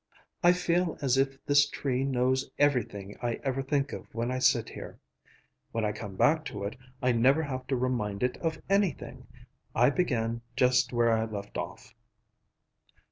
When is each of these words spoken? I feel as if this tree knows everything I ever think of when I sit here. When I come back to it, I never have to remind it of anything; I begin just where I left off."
I 0.41 0.51
feel 0.51 0.97
as 1.03 1.15
if 1.15 1.45
this 1.45 1.69
tree 1.69 2.03
knows 2.03 2.49
everything 2.57 3.15
I 3.21 3.33
ever 3.43 3.61
think 3.61 3.93
of 3.93 4.07
when 4.15 4.31
I 4.31 4.39
sit 4.39 4.69
here. 4.69 4.99
When 5.73 5.85
I 5.85 5.91
come 5.91 6.15
back 6.15 6.43
to 6.45 6.63
it, 6.63 6.75
I 7.03 7.11
never 7.11 7.43
have 7.43 7.67
to 7.67 7.75
remind 7.75 8.23
it 8.23 8.35
of 8.37 8.59
anything; 8.67 9.27
I 9.75 9.91
begin 9.91 10.41
just 10.55 10.91
where 10.91 11.11
I 11.11 11.25
left 11.25 11.55
off." 11.55 11.93